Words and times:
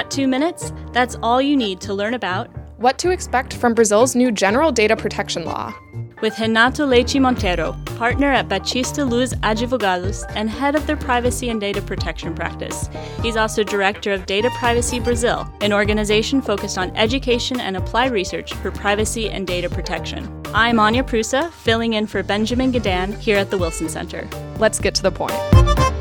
Got 0.00 0.10
two 0.10 0.28
minutes? 0.28 0.72
That's 0.94 1.18
all 1.22 1.42
you 1.42 1.58
need 1.58 1.78
to 1.82 1.92
learn 1.92 2.14
about 2.14 2.48
what 2.78 2.98
to 3.00 3.10
expect 3.10 3.52
from 3.52 3.74
Brazil's 3.74 4.16
new 4.16 4.32
General 4.32 4.72
Data 4.72 4.96
Protection 4.96 5.44
Law. 5.44 5.74
With 6.22 6.38
Renato 6.38 6.86
Leite 6.86 7.20
Monteiro, 7.20 7.76
partner 7.98 8.32
at 8.32 8.48
Baptista 8.48 9.04
Luz 9.04 9.34
Advogados 9.42 10.24
and 10.34 10.48
head 10.48 10.74
of 10.74 10.86
their 10.86 10.96
privacy 10.96 11.50
and 11.50 11.60
data 11.60 11.82
protection 11.82 12.34
practice. 12.34 12.88
He's 13.20 13.36
also 13.36 13.62
director 13.62 14.10
of 14.10 14.24
Data 14.24 14.48
Privacy 14.54 15.00
Brazil, 15.00 15.46
an 15.60 15.70
organization 15.70 16.40
focused 16.40 16.78
on 16.78 16.96
education 16.96 17.60
and 17.60 17.76
applied 17.76 18.10
research 18.10 18.54
for 18.54 18.70
privacy 18.70 19.28
and 19.28 19.46
data 19.46 19.68
protection. 19.68 20.34
I'm 20.54 20.80
Anna 20.80 21.04
Prusa, 21.04 21.52
filling 21.52 21.92
in 21.92 22.06
for 22.06 22.22
Benjamin 22.22 22.72
Gedan 22.72 23.18
here 23.18 23.36
at 23.36 23.50
the 23.50 23.58
Wilson 23.58 23.90
Center. 23.90 24.26
Let's 24.58 24.78
get 24.78 24.94
to 24.94 25.02
the 25.02 25.12
point. 25.12 25.99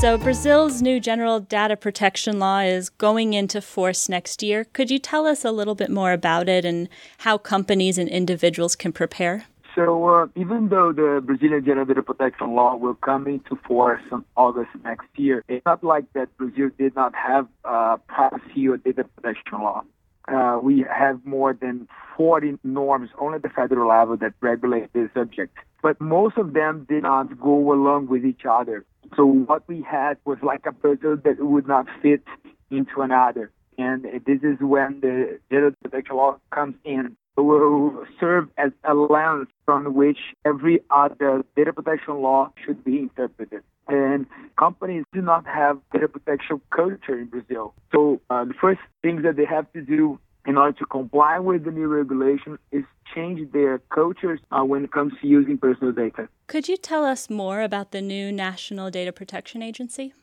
So, 0.00 0.16
Brazil's 0.16 0.80
new 0.80 0.98
general 0.98 1.40
data 1.40 1.76
protection 1.76 2.38
law 2.38 2.60
is 2.60 2.88
going 2.88 3.34
into 3.34 3.60
force 3.60 4.08
next 4.08 4.42
year. 4.42 4.64
Could 4.64 4.90
you 4.90 4.98
tell 4.98 5.26
us 5.26 5.44
a 5.44 5.52
little 5.52 5.74
bit 5.74 5.90
more 5.90 6.12
about 6.12 6.48
it 6.48 6.64
and 6.64 6.88
how 7.18 7.36
companies 7.36 7.98
and 7.98 8.08
individuals 8.08 8.74
can 8.74 8.92
prepare? 8.92 9.44
So, 9.74 10.08
uh, 10.08 10.26
even 10.36 10.70
though 10.70 10.90
the 10.94 11.20
Brazilian 11.22 11.66
General 11.66 11.84
Data 11.84 12.02
Protection 12.02 12.54
Law 12.54 12.76
will 12.76 12.94
come 12.94 13.26
into 13.26 13.56
force 13.56 14.00
on 14.10 14.24
August 14.38 14.70
next 14.84 15.06
year, 15.16 15.44
it's 15.48 15.66
not 15.66 15.84
like 15.84 16.10
that 16.14 16.34
Brazil 16.38 16.70
did 16.78 16.96
not 16.96 17.14
have 17.14 17.46
uh, 17.66 17.98
privacy 18.08 18.66
or 18.68 18.78
data 18.78 19.04
protection 19.04 19.60
law. 19.60 19.84
Uh, 20.28 20.60
we 20.62 20.82
have 20.90 21.20
more 21.26 21.52
than 21.52 21.86
40 22.16 22.58
norms 22.64 23.10
only 23.18 23.36
at 23.36 23.42
the 23.42 23.50
federal 23.50 23.90
level 23.90 24.16
that 24.16 24.32
regulate 24.40 24.90
this 24.94 25.10
subject. 25.12 25.58
But 25.82 26.00
most 26.00 26.38
of 26.38 26.54
them 26.54 26.86
did 26.88 27.02
not 27.02 27.38
go 27.38 27.72
along 27.72 28.08
with 28.08 28.24
each 28.24 28.42
other. 28.48 28.86
So 29.16 29.24
what 29.24 29.66
we 29.68 29.82
had 29.82 30.18
was 30.24 30.38
like 30.42 30.66
a 30.66 30.72
puzzle 30.72 31.16
that 31.24 31.36
would 31.40 31.66
not 31.66 31.86
fit 32.02 32.22
into 32.70 33.00
another. 33.00 33.50
And 33.78 34.04
this 34.26 34.42
is 34.42 34.58
when 34.60 35.00
the 35.00 35.40
data 35.50 35.74
protection 35.82 36.16
law 36.16 36.38
comes 36.50 36.74
in. 36.84 37.16
It 37.36 37.40
will 37.40 38.04
serve 38.18 38.48
as 38.58 38.72
a 38.84 38.94
lens 38.94 39.48
from 39.64 39.94
which 39.94 40.18
every 40.44 40.80
other 40.90 41.42
data 41.56 41.72
protection 41.72 42.20
law 42.20 42.52
should 42.64 42.84
be 42.84 42.98
interpreted. 42.98 43.62
And 43.88 44.26
companies 44.58 45.04
do 45.12 45.22
not 45.22 45.46
have 45.46 45.78
data 45.92 46.08
protection 46.08 46.60
culture 46.70 47.18
in 47.18 47.26
Brazil. 47.26 47.74
So 47.92 48.20
uh, 48.28 48.44
the 48.44 48.54
first 48.60 48.80
things 49.02 49.22
that 49.22 49.36
they 49.36 49.46
have 49.46 49.72
to 49.72 49.80
do 49.80 50.20
in 50.46 50.56
order 50.56 50.76
to 50.78 50.86
comply 50.86 51.38
with 51.38 51.64
the 51.64 51.70
new 51.70 51.86
regulation 51.86 52.58
is 52.72 52.84
change 53.14 53.50
their 53.52 53.78
cultures 53.92 54.40
uh, 54.52 54.62
when 54.62 54.84
it 54.84 54.92
comes 54.92 55.12
to 55.20 55.26
using 55.26 55.58
personal 55.58 55.92
data. 55.92 56.28
Could 56.46 56.68
you 56.68 56.76
tell 56.76 57.04
us 57.04 57.28
more 57.28 57.62
about 57.62 57.92
the 57.92 58.00
new 58.00 58.32
National 58.32 58.90
Data 58.90 59.12
Protection 59.12 59.62
Agency? 59.62 60.14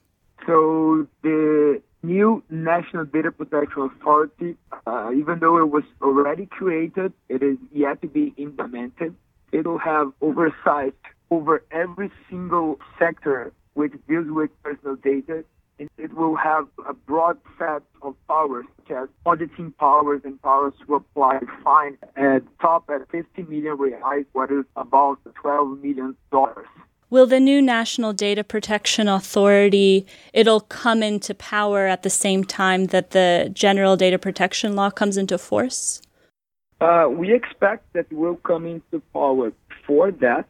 So, 0.46 1.08
the 1.24 1.82
new 2.04 2.44
National 2.50 3.06
Data 3.06 3.32
Protection 3.32 3.84
Authority, 3.84 4.56
uh, 4.86 5.12
even 5.14 5.40
though 5.40 5.58
it 5.58 5.70
was 5.70 5.84
already 6.02 6.46
created, 6.46 7.12
it 7.28 7.44
is 7.44 7.58
yet 7.74 8.02
to 8.02 8.08
be 8.08 8.34
implemented. 8.38 9.16
It'll 9.52 9.80
have 9.80 10.12
oversight 10.22 10.96
over 11.30 11.64
every 11.72 12.12
single 12.30 12.80
sector 12.98 13.52
which 13.74 13.94
deals 14.08 14.28
with 14.30 14.50
personal 14.64 14.96
data 14.96 15.44
and 15.80 15.90
it 15.98 16.14
will 16.14 16.36
have 16.36 16.68
a 16.88 16.94
broad 16.94 17.38
set 17.60 17.84
of 18.02 18.16
powers, 18.28 18.66
auditing 19.38 19.72
powers 19.74 20.22
and 20.24 20.42
powers 20.42 20.74
to 20.86 20.96
apply 20.96 21.40
fine 21.64 21.98
at 22.16 22.42
top 22.60 22.90
at 22.90 23.10
50 23.12 23.44
million 23.44 23.78
reais, 23.78 24.26
what 24.34 24.52
is 24.52 24.66
about 24.76 25.20
12 25.36 25.82
million 25.84 26.16
dollars. 26.32 26.66
Will 27.10 27.26
the 27.26 27.40
new 27.40 27.62
National 27.62 28.12
Data 28.12 28.44
Protection 28.44 29.08
Authority 29.08 30.06
it'll 30.34 30.60
come 30.60 31.02
into 31.02 31.34
power 31.34 31.88
at 31.88 32.04
the 32.04 32.10
same 32.10 32.44
time 32.44 32.86
that 32.88 33.12
the 33.12 33.50
General 33.54 33.96
Data 33.96 34.18
Protection 34.18 34.76
Law 34.76 34.90
comes 34.90 35.16
into 35.16 35.38
force? 35.38 36.02
Uh, 36.82 37.08
we 37.10 37.34
expect 37.34 37.94
that 37.94 38.12
will 38.12 38.36
come 38.36 38.66
into 38.66 39.02
power 39.14 39.54
before 39.70 40.12
that 40.12 40.48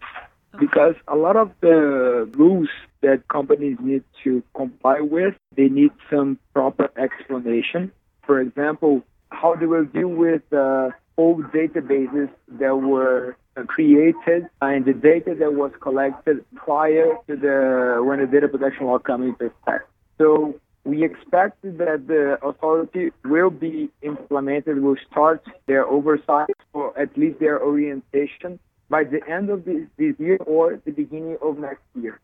because 0.60 0.96
a 1.08 1.16
lot 1.16 1.36
of 1.36 1.52
the 1.62 2.28
rules 2.36 2.70
that 3.02 3.28
companies 3.28 3.78
need 3.80 4.04
to 4.24 4.42
comply 4.56 5.00
with, 5.00 5.36
they 5.56 5.70
need 5.70 5.92
some 6.10 6.40
proper 6.54 6.90
explanation. 6.98 7.92
For 8.28 8.40
example, 8.42 9.02
how 9.32 9.56
they 9.56 9.66
will 9.66 9.86
deal 9.86 10.10
with 10.10 10.44
uh, 10.54 10.90
old 11.18 11.46
databases 11.52 12.30
that 12.60 12.76
were 12.76 13.36
created 13.66 14.48
and 14.62 14.86
the 14.86 14.94
data 14.94 15.34
that 15.40 15.54
was 15.54 15.72
collected 15.82 16.46
prior 16.56 17.16
to 17.28 17.36
the 17.36 18.04
when 18.04 18.20
the 18.20 18.28
data 18.28 18.48
protection 18.48 18.86
law 18.86 19.00
came 19.00 19.24
into 19.24 19.46
effect. 19.46 19.90
So 20.20 20.60
we 20.84 21.04
expect 21.04 21.62
that 21.64 22.08
the 22.08 22.38
authority 22.46 23.12
will 23.26 23.50
be 23.50 23.90
implemented, 24.04 24.82
will 24.82 24.96
start 25.10 25.44
their 25.66 25.86
oversight 25.86 26.50
or 26.74 26.98
at 27.00 27.18
least 27.18 27.40
their 27.40 27.62
orientation 27.62 28.60
by 28.90 29.04
the 29.04 29.20
end 29.28 29.50
of 29.50 29.66
this, 29.66 29.84
this 29.98 30.16
year 30.20 30.38
or 30.46 30.80
the 30.86 30.92
beginning 30.92 31.38
of 31.42 31.58
next 31.58 31.84
year. 32.00 32.20